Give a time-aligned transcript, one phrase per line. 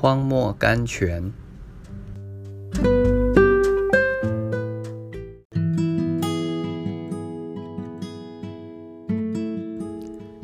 [0.00, 1.30] 荒漠甘泉。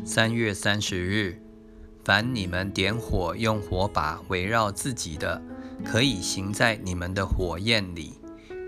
[0.04, 1.40] 三月三十日，
[2.04, 5.40] 凡你们点火用火把围绕自己的，
[5.82, 8.12] 可以行在你们的火焰里，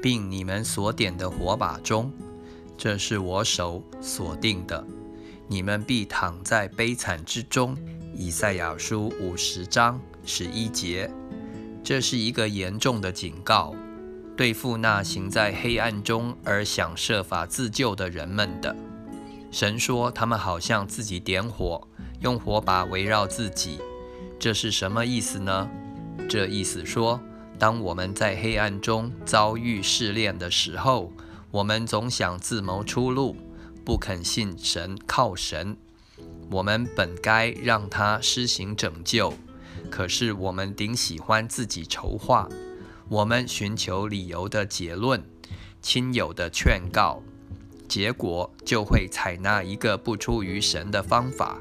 [0.02, 2.10] 并你们所点的火把中。
[2.78, 4.86] 这是我手所定的，
[5.48, 7.76] 你们必躺在悲惨之中。
[8.20, 11.08] 以赛亚书五十章十一节，
[11.84, 13.72] 这是一个严重的警告，
[14.36, 18.74] 对付那行在黑暗中而想设法自救的人们的。
[19.52, 21.86] 神说，他们好像自己点火，
[22.18, 23.78] 用火把围绕自己。
[24.36, 25.70] 这是什么意思呢？
[26.28, 27.20] 这意思说，
[27.56, 31.12] 当我们在黑暗中遭遇试炼的时候，
[31.52, 33.36] 我们总想自谋出路，
[33.84, 35.76] 不肯信神，靠神。
[36.50, 39.34] 我们本该让他施行拯救，
[39.90, 42.48] 可是我们顶喜欢自己筹划。
[43.08, 45.22] 我们寻求理由的结论，
[45.80, 47.22] 亲友的劝告。
[47.88, 51.58] 结果就会采纳一个不出于神的方法，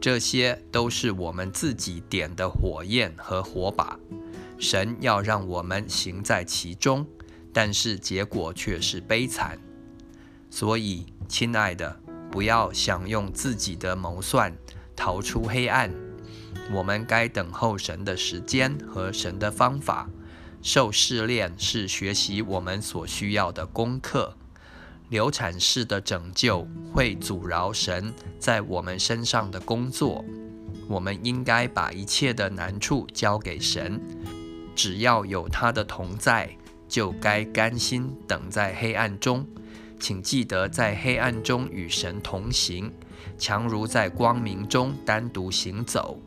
[0.00, 3.98] 这些都是我们自己点的火焰和火把。
[4.58, 7.06] 神要让我们行在其中，
[7.52, 9.58] 但是结果却是悲惨。
[10.48, 12.00] 所以，亲爱的，
[12.30, 14.56] 不要想用自己的谋算
[14.94, 15.92] 逃出黑暗。
[16.72, 20.08] 我们该等候神的时间和神的方法。
[20.62, 24.36] 受试炼是学习我们所需要的功课。
[25.08, 30.24] 流产式的拯救会阻挠神在我们身上的工作。
[30.86, 34.00] 我们应该把一切的难处交给神，
[34.76, 39.46] 只要有他的同在，就该甘心等在黑暗中。
[40.00, 42.90] 请记得，在黑暗中与神同行，
[43.38, 46.18] 强如在光明中单独行走。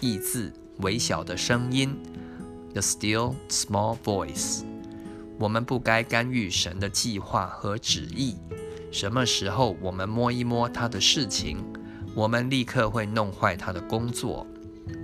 [0.00, 1.94] 意字微小的声音
[2.72, 4.62] ，the still small voice。
[5.36, 8.36] 我们不该干预神的计划和旨意。
[8.92, 11.58] 什么时候我们摸一摸他的事情，
[12.14, 14.46] 我们立刻会弄坏他的工作。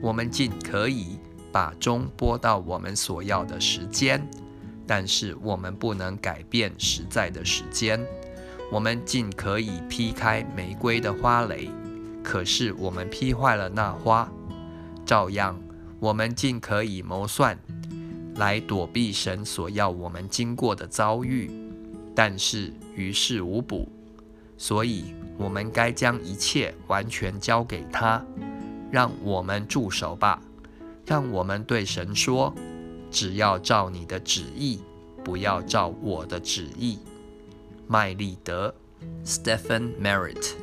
[0.00, 1.18] 我们尽可以
[1.52, 4.26] 把钟拨到我们所要的时间，
[4.86, 8.00] 但是我们不能改变实在的时间。
[8.72, 11.70] 我们尽可以劈开玫瑰的花蕾，
[12.22, 14.30] 可是我们劈坏了那花。
[15.06, 15.60] 照样，
[16.00, 17.58] 我们尽可以谋算。
[18.36, 21.48] 来躲避神所要我们经过的遭遇，
[22.16, 23.88] 但是于事无补，
[24.58, 28.24] 所以我们该将一切完全交给他，
[28.90, 30.40] 让我们住手吧。
[31.06, 32.52] 让我们对神说
[33.14, 34.80] ：“只要照你的旨意，
[35.22, 36.98] 不要照我的旨意。”
[37.86, 38.74] 麦利德
[39.24, 40.54] （Stephen Merritt）